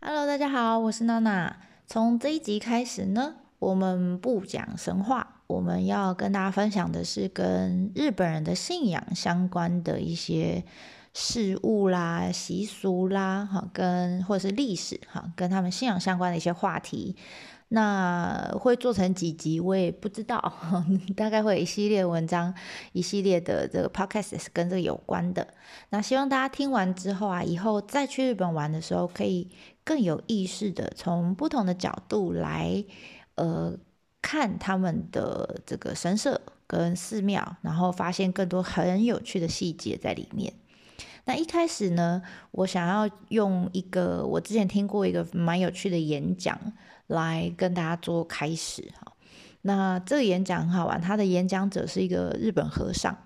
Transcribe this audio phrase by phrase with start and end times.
[0.00, 1.56] Hello，大家好，我是娜娜。
[1.88, 10.64] 从这一集开始呢，我们不讲神话，我们要跟大家分享的是跟日本人的信仰相关的一些
[11.12, 17.16] 事物啦、习俗啦，哈，跟或者是历史哈，跟他们信仰相关的一些话题。
[17.70, 20.40] 那会做成几集，我也不知道，
[21.14, 22.54] 大概会有一系列文章，
[22.92, 25.46] 一系列的这个 podcast 是跟这个有关的。
[25.90, 29.50] 那希望大家听完之后啊，以后再去日本玩的时候，可以
[29.88, 32.84] 更有意识的从不同的角度来，
[33.36, 33.74] 呃，
[34.20, 40.52] 看他们的这个神社跟寺庙，然后发现更多很有趣的细节在里面。
[41.24, 42.20] 那一开始呢，
[42.50, 46.60] 我想要用一个我之前听过一个蛮有趣的演讲
[47.06, 49.14] 来跟大家做开始哈。
[49.62, 53.16] 那这个演讲很好玩，他的演讲者是一个日本和尚，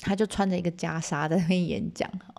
[0.00, 2.37] 他就穿着一个袈裟在那边演讲哈。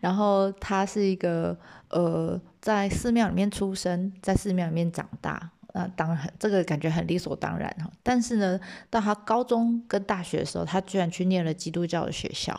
[0.00, 1.56] 然后他是一个
[1.90, 7.90] 呃在寺庙里面出生，在寺庙里面长大，那当然这个感觉很理所当然哈。
[8.02, 12.58] 但是呢，到他高中跟大学的时候，他居然去念了基督教的学校。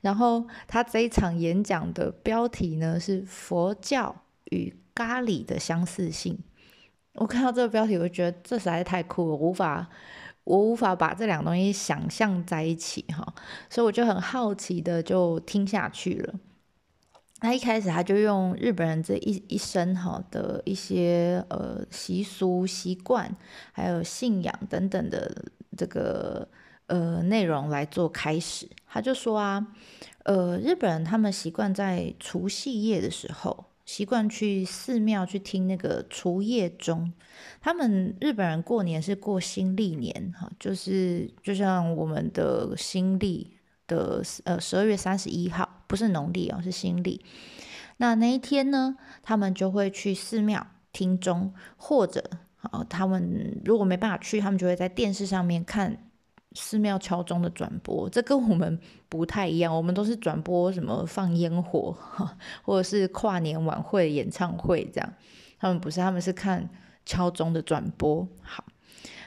[0.00, 6.38] 然后他这一场演讲的标题呢是“佛教与咖喱的相似性”。
[7.14, 9.88] 我看到这个标题，我就觉得这实在是太酷了，无法
[10.50, 13.34] 我无法把这两个东西想象在一起哈，
[13.68, 16.34] 所以我就很好奇的就听下去了。
[17.42, 23.34] 那一开始他就用日本人这一一生哈的一些呃习俗习惯，
[23.72, 25.44] 还有信仰等等的
[25.76, 26.48] 这个。
[26.90, 29.64] 呃，内容来做开始，他就说啊，
[30.24, 37.12] 呃，日本人他们习惯在除夕夜的时候，习惯去寺庙去听那个除夜钟。
[37.60, 43.56] 他们日本人过年是过新历年，哈，就是就像我们的新历
[43.88, 47.20] 的呃十二月三十一号，不是农历哦，是新历。
[47.96, 52.22] 那那一天呢，他们就会去寺庙听钟，或者
[52.58, 56.09] 啊，他们如果没办法去，他们就会在电视上面看。
[56.52, 58.78] 寺庙敲钟的转播，这跟我们
[59.08, 59.74] 不太一样。
[59.74, 61.96] 我们都是转播什么放烟火，
[62.62, 65.12] 或者是跨年晚会、演唱会这样。
[65.60, 66.68] 他们不是，他们是看
[67.06, 68.26] 敲钟的转播。
[68.42, 68.64] 好，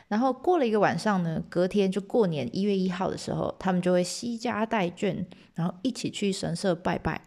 [0.07, 5.25] 然后过了一个晚上呢，隔天就过年一月一号的时候，他们就会惜家带眷，
[5.56, 7.22] 然后一起去神社拜拜，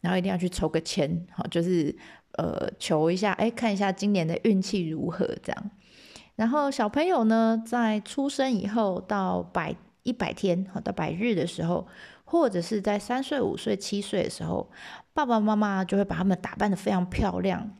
[0.00, 1.94] 然后一定要去抽个签，好，就是
[2.38, 5.70] 呃求一下，哎，看一下今年的运气如何这样。
[6.42, 9.72] 然后小朋友呢，在出生以后到百
[10.02, 11.86] 一百天，好到百日的时候，
[12.24, 14.68] 或者是在三岁、五岁、七岁的时候，
[15.14, 17.70] 爸爸妈妈就会把他们打扮的非常漂亮。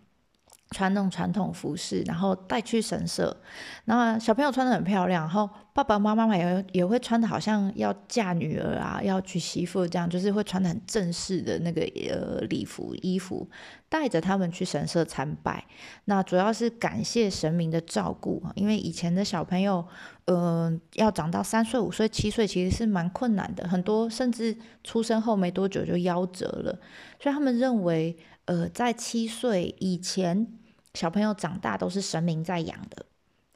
[0.72, 3.36] 穿那种传统服饰，然后带去神社，
[3.84, 13.48] 然后小朋友穿的很漂亮，然后爸爸妈妈也也会穿的好像要嫁女儿啊，要娶媳妇这样，就是会穿的很正式的那个呃礼服衣服，
[13.88, 15.64] 带着他们去神社参拜。
[16.06, 19.86] 那主要是感谢神明的照顾因为以前的小朋友，
[20.24, 26.78] 呃，要长到三岁、五岁、七岁其实是蛮困难的，很多甚至出生后没多久就夭折了，
[27.20, 30.58] 所以他们认为，呃，在七岁以前。
[30.94, 33.06] 小朋友长大都是神明在养的，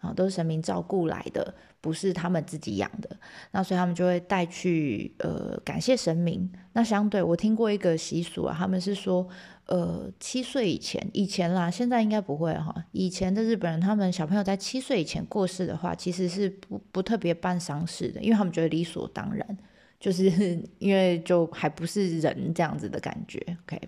[0.01, 3.17] 啊，都是神明照顾来的，不是他们自己养的。
[3.51, 6.51] 那所以他们就会带去，呃，感谢神明。
[6.73, 9.29] 那相对我听过一个习俗啊，他们是说，
[9.67, 12.75] 呃，七岁以前，以前啦，现在应该不会哈。
[12.93, 19.59] 以前的日本人，他们小朋友在七岁以前过世的话，其实是不不特别办丧事的，因为他们觉得理所当然，
[20.01, 20.25] 就是
[20.79, 23.39] 因为就还不是人这样子的感觉。
[23.67, 23.79] OK，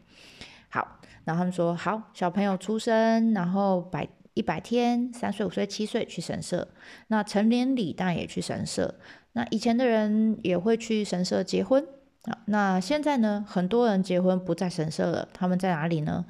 [0.68, 0.97] 好。
[1.28, 6.66] 然后他们说好，小朋友出生，然后百一百天，三岁、五岁、七岁去神社。
[7.08, 8.94] 那成年礼当然也去神社。
[9.34, 11.86] 那以前的人也会去神社结婚
[12.22, 12.38] 啊。
[12.46, 16.24] 那现在呢，很多人结婚不在神社了，他们在哪里呢？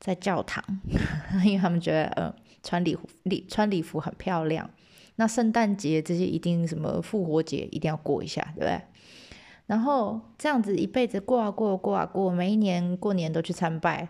[0.00, 0.64] 在教堂，
[1.46, 2.34] 因为他们觉得呃
[2.64, 4.68] 穿礼服礼穿礼服很漂亮。
[5.14, 8.80] 那圣诞节这些一定什么复活节一定要过一下，对不对？
[9.66, 14.08] 然后这样子一辈子过啊过过啊过，每一年过年都去参拜。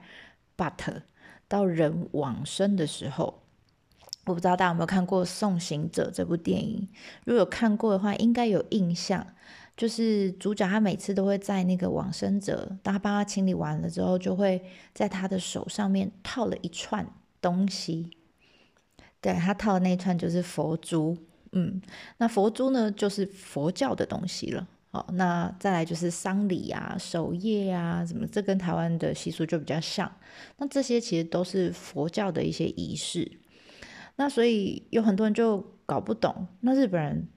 [0.61, 1.05] But
[1.49, 3.43] 到人往生的时候，
[4.27, 6.87] 我不知道大家有没有看过《送行者》这部电影。
[7.25, 9.27] 如果有看过的话，应该有印象。
[9.75, 14.63] 就是主角他每次都会在那个往生者，当他帮他清理完了之后，就会
[14.93, 17.11] 在他的手上面套了一串
[17.41, 18.11] 东西。
[19.23, 21.17] 对他套的那一串就是佛珠。
[21.53, 21.81] 嗯，
[22.19, 24.69] 那佛珠呢，就是佛教的东西了。
[24.93, 30.11] 好，那再来就是丧礼啊、守夜啊，什么这跟台湾的习俗就比较像。
[30.57, 33.39] 那这些其实都是佛教的一些仪式。
[34.17, 37.29] 那所以有很多人就搞不懂，那日本人，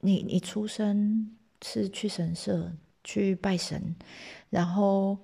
[0.00, 1.30] 你你出生
[1.64, 2.72] 是去神社
[3.04, 3.94] 去拜神，
[4.50, 5.16] 然后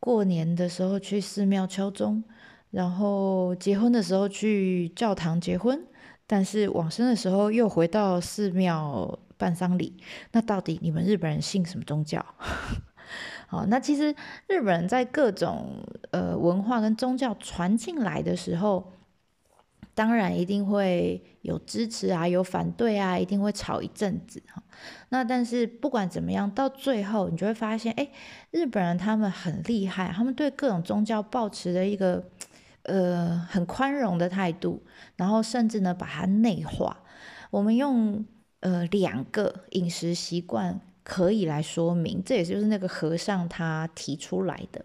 [0.00, 2.24] 过年的时候去寺庙敲钟，
[2.70, 5.86] 然后结婚的时候去教堂结婚，
[6.26, 9.96] 但是往生的时候又回到寺庙办丧礼。
[10.32, 12.24] 那到底你们日本人信什么宗教？
[13.48, 14.14] 好，那其实
[14.48, 18.92] 日本人在各种呃文化跟宗教传进来的时候，
[19.94, 24.60] 当然一定会有支持啊，有反对啊，一定会吵一阵子哈。
[25.10, 28.08] 那但是不管怎么样，到最后你就会发现，哎，
[28.50, 32.28] 日本人他们很厉害，他们对各种宗教保持着一个
[32.82, 34.82] 呃很宽容的态度，
[35.14, 37.04] 然后甚至呢把它内化。
[37.50, 38.26] 我们用
[38.60, 40.80] 呃两个饮食习惯。
[41.08, 44.84] 可以来说明，这也就是那个和尚他提出来的。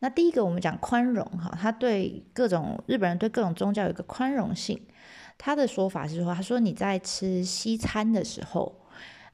[0.00, 4.82] 那第一个，我们讲宽容哈，他对各种日本人对各种宗教有一个宽容性。
[5.38, 8.74] 他的说法是说，他说你在吃西餐的时候，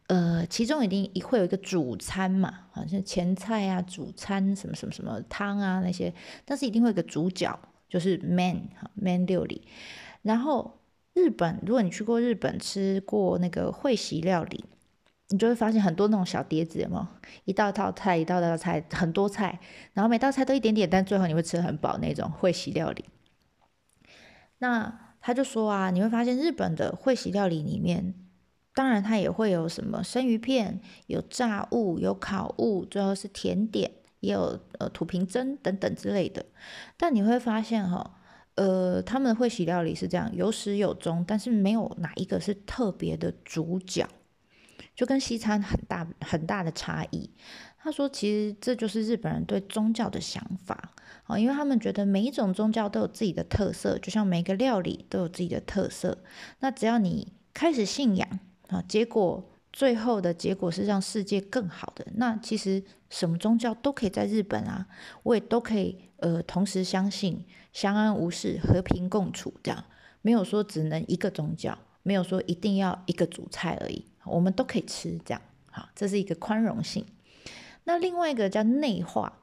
[0.08, 6.12] 呃，其中一定会有一个主餐嘛，好像前菜啊、主餐什么什么什么汤啊那些，
[6.44, 7.58] 但是一定会有个主角，
[7.88, 9.66] 就是 man 哈 man 料理。
[10.20, 10.77] 然后
[11.18, 14.64] 日本，如果你去过日本吃过那个会席料理。
[15.30, 17.06] 你就会发现很多那种小碟子，有没有？
[17.44, 19.60] 一道道菜，一道道菜，很多菜，
[19.92, 23.04] 然后每道菜都一点点，但最后你会吃很饱那种会席料理。
[24.60, 28.14] 那他就说啊，你会发现日本的会席料理里面，
[28.74, 33.90] 当然它也会有什么生鱼片，有炸物，有烤物，最后是甜点，
[34.20, 36.46] 也有呃土瓶蒸等等之类的。
[36.96, 38.17] 但你会发现哈，
[38.58, 44.04] 呃，他们会洗料理是这样，有始有终，但是没有哪一个是特别的主角。
[44.96, 47.30] 就跟西餐很大很大的差异。
[47.80, 56.18] 他说，其实这就是日本人对宗教的想法啊，因为他们觉得每一种宗教都有自己的特色，就像每个料理都有自己的特色。
[56.58, 58.28] 那只要你开始信仰
[58.66, 64.86] 啊，结果最后的结果是让世界更好的，那其实什么宗教都可以在日本啊，
[65.22, 69.84] 我也都可以呃同时相信，相安无事，和平共处这样，
[70.22, 74.04] 没有说只能一个宗教，没有说一定要一个主菜而已。
[74.24, 75.40] 我们都可以吃，这样
[75.70, 77.04] 好，这是一个宽容性。
[77.84, 79.40] 那另外一个叫内化，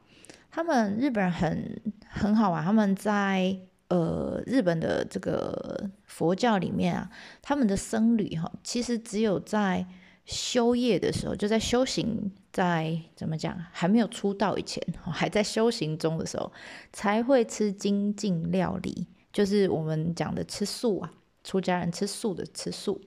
[0.52, 3.58] 他们日本人很很好玩，他们在
[3.88, 7.10] 呃日本的这个佛教里面啊，
[7.42, 9.86] 他们的僧侣哈，其实只有在
[10.26, 16.52] 修业的时候，就在修行，在怎么讲还没有出道以前，还在修行中的时候，
[16.92, 21.14] 才会吃精进料理，就是我们讲的吃素啊，
[21.44, 23.02] 出家人吃素的吃素。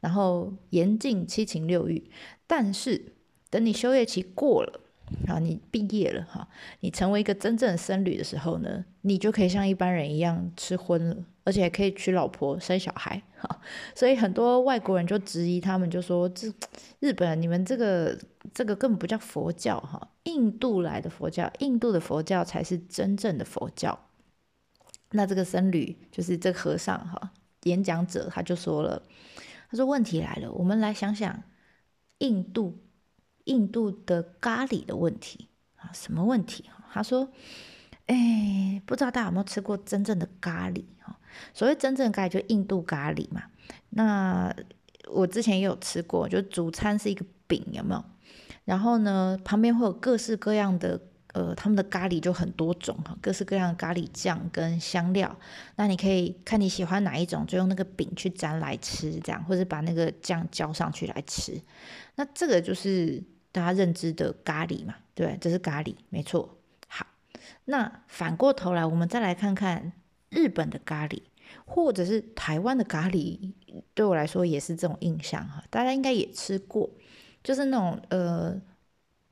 [0.00, 2.10] 然后严禁七情六欲，
[2.46, 3.12] 但是
[3.50, 4.80] 等你修业期过了，
[5.26, 6.46] 啊，你毕业了哈，
[6.80, 13.60] 你成为一个真正的僧侣的时候呢，你就可以像一般人一样吃荤了，而且可以娶老婆生小孩哈。
[13.94, 16.52] 所以很多外国人就质疑他们，就说这
[17.00, 18.18] 日本你们这个
[18.52, 23.98] 这个根本不叫佛教哈，印度来的佛教，印度的佛教才是真正的佛教。
[25.12, 27.32] 那这个僧侣就是这个和尚哈，
[27.64, 29.02] 演讲者他就说了。
[29.72, 31.44] 他说：“问题来了，我们来想想
[32.18, 32.76] 印度
[33.44, 36.64] 印度的咖喱的问题啊，什么问题？
[36.92, 37.28] 他说：，
[38.06, 40.84] 哎，不知道大家有没有吃过真正的咖喱？
[41.00, 41.18] 哈，
[41.54, 43.42] 所谓真正的咖喱，就印度咖喱嘛。
[43.90, 44.54] 那
[45.10, 48.04] 我之前也有吃过，就主餐是一个饼，有没有？
[48.64, 51.00] 然后呢，旁边会有各式各样的。”
[51.32, 55.38] 呃，他们的咖喱就很多种哈，各式各样的咖喱酱跟香料。
[55.76, 61.60] 那你可以看你喜欢哪一种，就用那个饼去沾来吃，这样，或者把那个酱浇上去来吃。
[62.16, 63.22] 那这个就是
[63.52, 66.58] 大家认知的咖喱嘛，对，这是咖喱，没错。
[66.88, 67.06] 好，
[67.66, 69.92] 那反过头来，我们再来看看
[70.30, 71.22] 日本的咖喱，
[71.64, 73.52] 或者是台湾的咖喱，
[73.94, 75.62] 对我来说也是这种印象哈。
[75.70, 76.90] 大家应该也吃过，
[77.44, 78.60] 就是那种呃。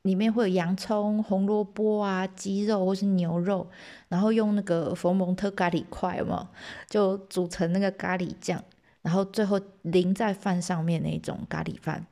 [0.03, 3.67] 里面会有洋葱、红萝卜啊、鸡肉或是牛肉，
[4.07, 6.49] 然后用那个佛蒙特咖喱块嘛，
[6.89, 8.63] 就煮成那个咖喱酱，
[9.01, 12.05] 然后最后淋在饭上面那种咖喱饭，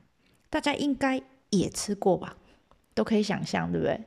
[0.50, 2.36] 大家应该也吃过吧？
[2.94, 4.00] 都可以想象，对不对？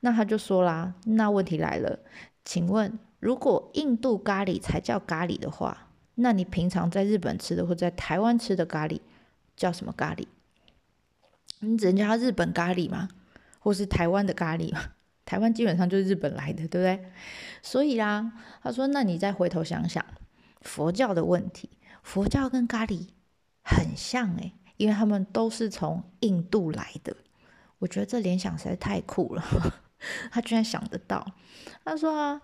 [0.00, 1.98] 那他就说啦，那问题来了，
[2.44, 9.00] 请问如果印度咖喱才叫咖喱的话，那你平常在日本吃的或在台湾吃的咖喱
[9.56, 10.26] 叫什么咖喱？
[11.60, 13.08] 你只能叫它日本咖喱吗？
[13.58, 14.80] 或是台湾的咖喱嘛？
[15.24, 17.12] 台湾基本上就是日本来的，对不对？
[17.62, 20.04] 所以啊，他说：“那你再回头想想
[20.62, 21.68] 佛教的问题，
[22.02, 23.08] 佛教跟咖喱
[23.62, 27.14] 很像诶，因为他们都是从印度来的。
[27.80, 29.44] 我觉得这联想实在太酷了，
[30.32, 31.26] 他居然想得到。
[31.84, 32.40] 他说啊，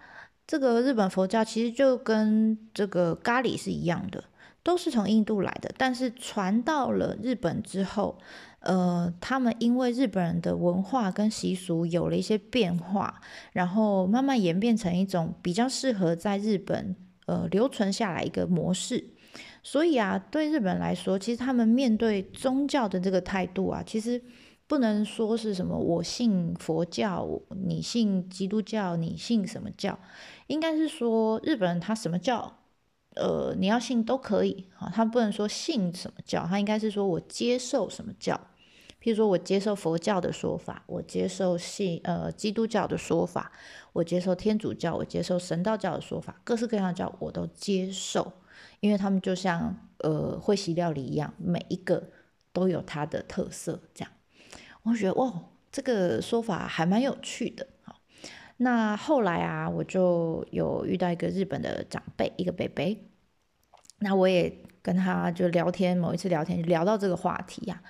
[0.47, 4.23] 这个日本佛教其实就跟这个咖喱是一样的，
[4.65, 8.19] 都是从印度来的，但是传到了日本之后，
[8.61, 13.21] 呃，他们因为日本人的文化跟习俗有了一些变化，
[13.53, 19.11] 然后慢慢演变成一种比较适合在日本呃留存下来一个模式。
[19.63, 24.23] 所以啊，对日本来说，其实他们面对宗教的这个态度啊，其实
[24.67, 27.29] 不能说是什么我信佛教，
[27.67, 29.99] 你信基督教，你信什么教，
[30.47, 32.59] 应该是说日本人他什么教，
[33.15, 38.35] 呃，你要信都可以啊，他不能说信什么教，他应该是说我接受什么教，
[39.01, 43.53] 譬如说我接受佛教的说法，我接受信呃基督教的说法，
[43.93, 48.33] 我接受天主教，我接受神道教的说法，各式各样的教我都接受。
[48.81, 52.11] 因为他们就像呃会席料理一样，每一个
[52.53, 53.81] 都有它的特色。
[53.95, 54.13] 这样，
[54.83, 55.33] 我觉得哇，
[55.73, 57.67] 这个说法还蛮有趣的。
[58.57, 63.05] 那后来啊，我就有遇到一个日本的长辈，一个北北，
[63.99, 67.83] 那我也跟他就聊天，某一次聊天聊到这个话题呀。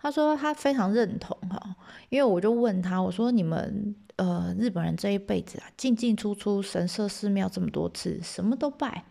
[0.00, 1.76] 他说他非常认同哈，
[2.08, 9.04] 因为我就问他，我说你们呃日本人这一辈子啊，进进出出神社寺庙这么多次，什么都拜。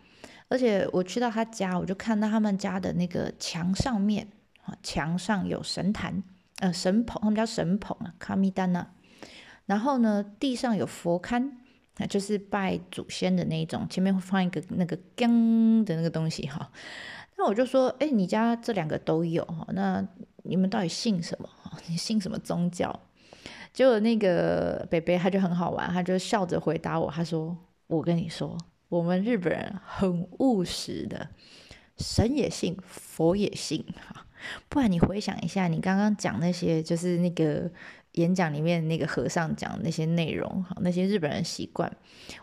[0.48, 4.28] 而且我去到他家，我就看到他们家的那个墙上面
[4.64, 6.22] 啊，墙上有神坛，
[6.60, 8.86] 呃，神棚，他们叫神棚啊，卡米丹呐。
[9.72, 11.50] 然后呢，地上有佛龛，
[11.96, 16.70] 啊，就是拜祖先的那种，前面会放一个那个缸的那个东西哈。
[17.38, 20.06] 那我就说，哎，你家这两个都有哈，那
[20.42, 21.48] 你们到底信什么？
[21.88, 23.00] 你信什么宗教？
[23.72, 27.56] 结果那个北北他就很好玩，他就笑着回答我，他说
[27.88, 28.58] ：“我跟你说。”
[28.90, 31.30] 我们日本人很务实的，
[31.96, 34.26] 神也信，佛也信哈。
[34.68, 37.70] 不然你回想一下，你刚刚讲那些，就是那个
[38.12, 41.90] 演讲里面那个和尚讲那些内容哈，那些日本人习惯。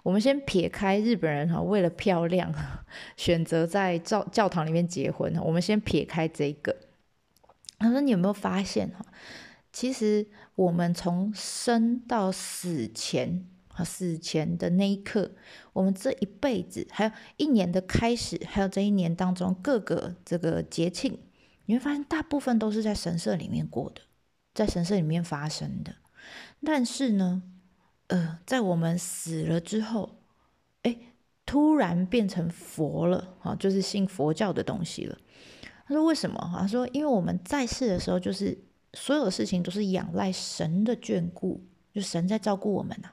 [0.04, 2.54] 我们先撇开日本人哈，为了漂亮
[3.18, 6.76] 选择在教教堂里面结婚我们先撇开这个。
[7.78, 9.06] 他说：“你有没有发现哈？
[9.72, 13.46] 其实我们从生到死前。”
[13.86, 15.32] 死前的那一刻，
[15.72, 21.18] 我们这一辈子，还有一年的开始，还有这一年当中各个这个节庆，
[21.66, 24.02] 你会发现大部分都是在神社里面过的，
[24.54, 25.96] 在神社里面发生的。
[26.66, 27.42] 但是呢，
[28.08, 30.18] 呃，在我们死了之后，
[30.84, 30.96] 哎，
[31.46, 35.18] 突然变成佛了啊，就是信佛教的东西了。
[35.88, 36.38] 他说为什么？
[36.58, 38.58] 他说因为我们在世的时候，就是
[38.94, 41.64] 所有的事情都是仰赖神的眷顾，
[41.94, 43.10] 就神在照顾我们呐。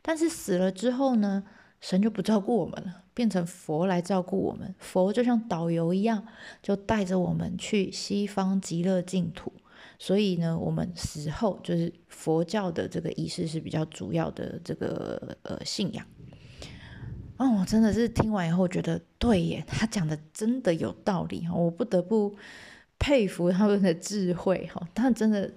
[0.00, 1.44] 但是死了之后呢，
[1.80, 4.74] 神就不照顾我们了，变成佛来照顾我们。
[4.78, 6.26] 佛就像导游一样，
[6.62, 9.52] 就带着我们去西方极乐净土。
[10.04, 16.06] 所以呢，我们死后就是佛教的这个仪式是比较主要的这个呃信仰。
[17.38, 22.36] 哦，我真的是听完以后觉得对耶，他讲的真的有道理哈，我不得不
[22.98, 25.50] 佩服他们的智慧哈，他真的。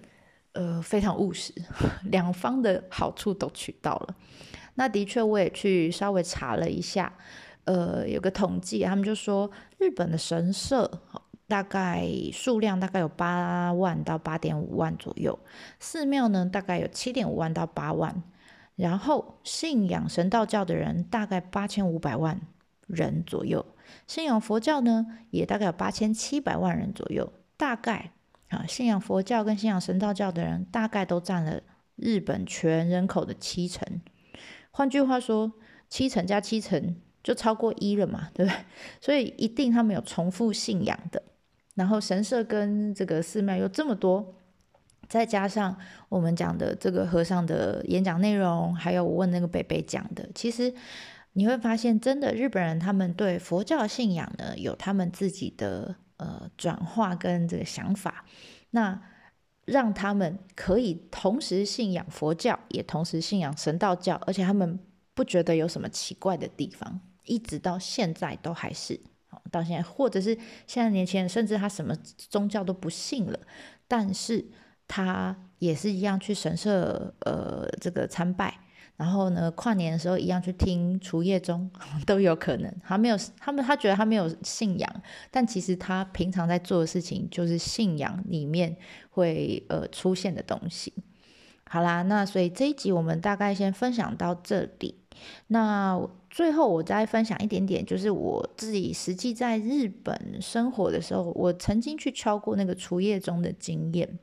[0.54, 1.54] 呃，非常务实，
[2.10, 4.16] 两方的好处都取到了。
[4.74, 7.14] 那的确，我也去稍微查了一下，
[7.66, 10.90] 呃，有个统计，他们就说日本的神社
[11.48, 15.40] 大概数量大概有八万到八点五万左右，
[15.80, 18.24] 寺庙呢大概有七点五万到八万，
[18.76, 22.42] 然后信仰神道教的人大概八千五百万
[22.86, 23.66] 人左右，
[24.06, 28.12] 信仰佛教呢也大概有八千七百万人左右，大概。
[28.50, 31.62] 啊，信仰佛教跟信仰神道教的人大概都占了
[31.98, 34.00] 日本全人口的七成。
[34.72, 35.52] 换句话说，
[35.90, 38.58] 七成加七成就超过一了嘛，对不对？
[39.02, 41.22] 所以一定他们有重复信仰的。
[41.78, 44.36] 然后神社跟这个寺庙有这么多，
[45.08, 45.78] 再加上
[46.10, 50.74] 我们讲的这个和尚的演讲内容，还有我问那个北北讲的，其实
[51.32, 55.96] 你会发现，真的日本人他们对佛教信仰呢，有他们自己的。
[56.20, 58.26] 呃，转化跟这个想法，
[58.72, 59.00] 那
[59.66, 64.80] 让他们可以同时信仰佛教，也同时信仰神道教，而且他们
[65.14, 69.00] 不觉得有什么奇怪的地方，一直到现在都还是，
[69.50, 73.40] 到现在，或者是现在年轻人，甚至他什么宗教都不信了，
[73.88, 74.46] 但是
[74.88, 78.60] 他也是一样去神社，呃，这个参拜。
[78.96, 81.70] 然后呢，跨年的时候一样去听除夜钟
[82.08, 82.76] 都有可能。
[82.84, 88.76] 他没有，他们他觉得他没有信仰，但其实他平常在做的事情就是信仰里面
[89.12, 90.92] 会呃出现的东西。
[91.70, 94.96] 好啦，那所以这一集我们大概先分享到这里。
[95.48, 104.20] 那最后我再分享一点点，就是我自己实际在日本生活的时候，我曾经去敲过那个厨业中的经验。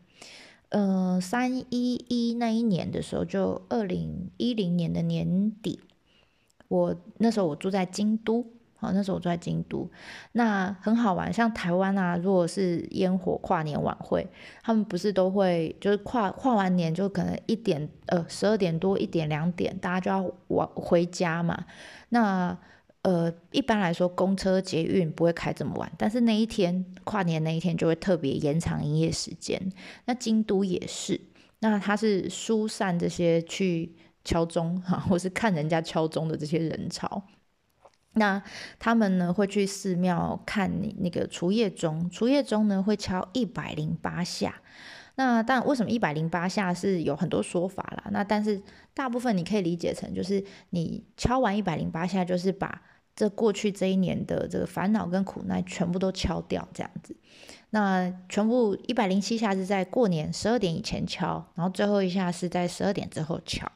[0.71, 5.81] 嗯，三一一那一年的时候，就二零一零年的年底，
[6.69, 8.45] 我那时候我住在京都
[8.85, 9.91] 好，那时候我住在京都，
[10.33, 11.33] 那很好玩。
[11.33, 14.27] 像台湾啊，如果是烟火跨年晚会，
[14.63, 21.65] 他们不是都会就是跨跨完年就可能一点呃十二点多一点两点，大家就要往回家嘛。
[22.11, 22.57] 那
[23.03, 29.61] 呃一般来说公车捷运不会开这么晚，但是那一天跨年那一天就会特别延长营业时间。
[30.05, 31.21] 那京都也是，
[31.61, 37.23] 那它是疏散这些去敲钟哈，或是看人家敲钟的这些人潮。
[38.15, 38.43] 那
[38.79, 44.55] 他们呢会去寺庙看你那个除夜钟，除夜钟呢会敲一百零八下。
[45.17, 48.11] 那但为什么一百零八下是有很多说法啦？
[48.11, 48.61] 那但是
[48.95, 52.83] 大部分你可以理解成就是你敲完一百零八下，就是把
[53.15, 57.17] 这过去这一年的这个烦恼跟苦难全部都敲掉这样子。
[57.71, 63.71] 那全部一百零七下是在过年十二点以前敲，然后最后一下是在十二点之后敲。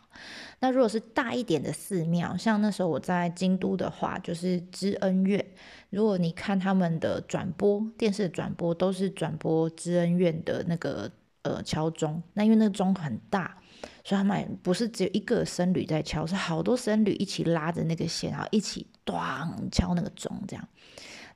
[0.60, 5.44] 那如果是大一点的寺庙，像那时候我在京都的话，就是知恩院。
[5.90, 11.10] 如果你看他们的转播，电视转播都是转播知恩院的那个
[11.42, 12.20] 呃敲钟。
[12.34, 13.56] 那因为那个钟很大，
[14.02, 19.16] 所以他们不是只有一个僧侣在敲，是好多僧侣一起拉着那个线，然后一起咚
[19.70, 20.68] 敲那个钟这样。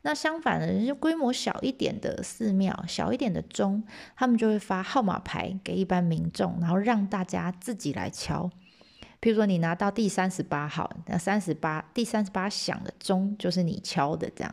[0.05, 3.85] 那相反的，就规模小一点的寺庙，小一点的钟，
[4.17, 8.51] 他们就会发号码牌给一般民众，然后让大家自己来敲。
[9.23, 14.53] 譬如说，你拿到第三十八号，那三十八第三十八响的钟就是你敲的，这样。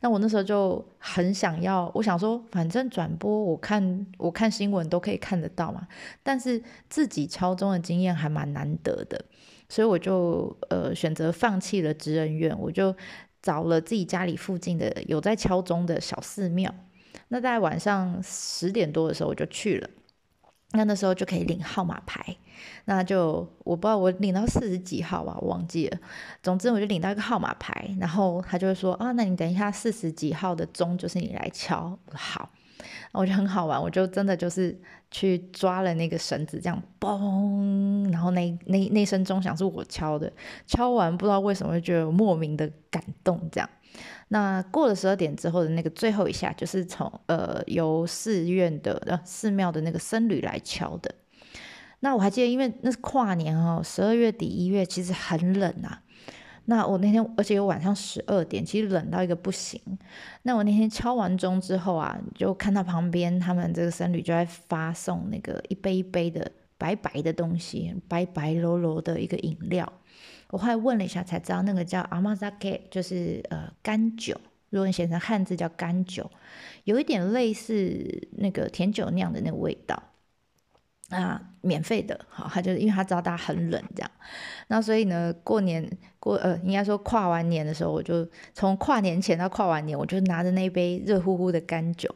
[0.00, 5.86] 那我那时候就很想要，我想说，反正转播我看我看新闻都可以看得到嘛，
[6.24, 6.60] 但是
[6.90, 9.24] 自己敲钟的经验还蛮难得的，
[9.68, 12.92] 所以我就呃选择放弃了职人院，我就
[13.40, 16.74] 找了自己家里附近的有在敲钟的小寺庙。
[17.28, 19.88] 那在晚上十点多的时候，我就去了。
[20.72, 22.36] 那那时候就可以领号码牌，
[22.84, 25.98] 那就我不知道我领到四十几号吧，我忘记了。
[26.42, 31.98] 总之我就领到一个号码牌，然后他就说啊，那你等一下四十几号的钟就是你来敲。
[32.12, 32.50] 好，
[33.12, 34.78] 我觉得很好玩，我就真的就是
[35.10, 40.32] 去抓了那个绳子，这样嘣，然后那那那声钟响是我敲的，
[40.66, 43.68] 敲完不知道为什么就觉得莫名的感动，这样。
[44.28, 51.14] 那过了十二点之后的那个最后一下，就是从呃由寺院的呃寺庙的那个僧侣来敲的。
[52.00, 56.02] 那我还记得，因为那是跨年哦，十二月底一月其实很冷啊。
[56.70, 59.80] 那我那天而且有晚上十二点，其实冷到一个不行。
[60.42, 69.90] 那我那天敲完钟之后啊，就看到旁边他们这个僧侣就在发送那个一杯一杯的白白的东西，白白柔柔的一个饮料。
[70.50, 74.38] 我后来问了一下，才知道那个叫阿玛扎克，就是呃干酒。
[74.68, 76.30] 如果你写成汉字叫干酒，
[76.84, 80.02] 有一点类似那个甜酒酿的那个味道。
[81.08, 84.10] 啊，免费的，好，他就因为他知道大家很冷这样。
[84.66, 85.88] 那所以呢，过年
[86.20, 92.14] 过呃，应该说跨完年的时候，我就从跨年前到跨完年，我就拿着那一杯热乎乎的干酒，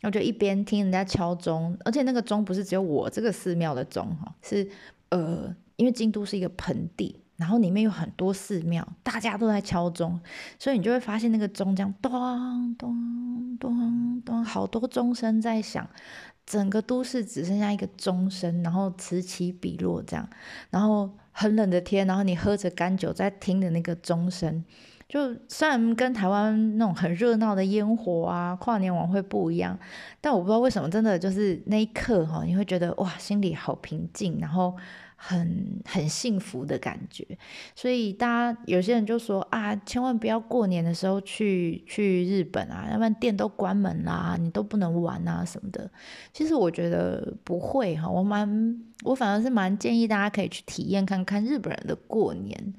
[0.00, 4.68] 然后就一边听人家敲钟，而且那个钟不是只有我这个寺庙的钟哈，是
[5.08, 7.20] 呃，因为京都是一个盆地。
[7.36, 10.20] 然后里面有很多寺庙，大家都在敲钟，
[10.56, 15.84] 所以你就会发现那个钟这样咚咚咚咚，好多钟声在响，
[16.46, 20.28] 整个都市只剩下一个钟声，然后此起彼落这样。
[20.70, 24.64] 然后很冷的天，然后你喝着干酒在听的那个钟声，
[25.08, 29.78] 就虽然跟台湾那种很热闹的烟火啊、跨年晚会不一样，
[30.20, 34.74] 但我不知道为什么，真的就是那一刻哈，你会觉得哇，心里好平静，然后。
[35.26, 37.26] 很很幸福的感觉，
[37.74, 45.90] 所以大家有些人就说啊，千万不要过年的时候去去日本啊，要不然店都关门啦，你都不能玩啊什么的。
[46.34, 52.74] 其实我觉得不会哈，我蛮我反而是蛮建议大家可以去体验看看日本人的过年，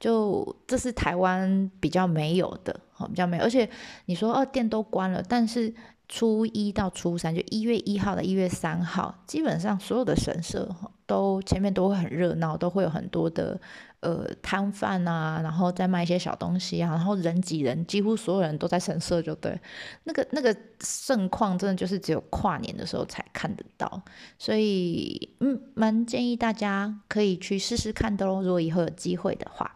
[0.00, 3.44] 就这是台湾比较没有的，好比较没有。
[3.44, 3.70] 而且
[4.06, 5.72] 你说哦，店都关了，但是。
[6.06, 10.68] 初一到初三，就一月一号到一月三号，基本上所有的神社
[11.06, 13.60] 都前面都会很热闹，都会有很多的
[14.00, 19.60] 呃摊贩啊，然后再卖一些小东西啊，然后人挤人，几乎所有人都在神社，就对，
[20.04, 24.02] 那个那个盛况真的就是只有跨年的时候才看得到，
[24.38, 29.70] 所以嗯，蛮建议大家可以去试试看的喽，如果以后有机会的话。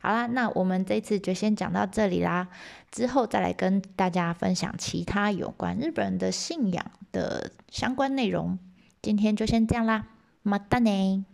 [0.00, 2.48] 好啦，那我们这次就先讲到这里啦，
[2.90, 8.58] 之后再来跟大家分享其他有关日本人的信仰的相关内容。
[9.00, 10.08] 今天就先这样啦，
[10.42, 11.31] 么哒呢。